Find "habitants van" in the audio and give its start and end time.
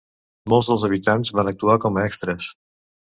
0.87-1.51